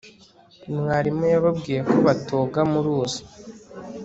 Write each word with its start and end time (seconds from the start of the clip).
mwarimu 0.77 1.23
yababwiye 1.33 1.79
ko 1.89 1.97
batoga 2.05 2.59
mu 2.71 2.79
ruzi 2.85 3.21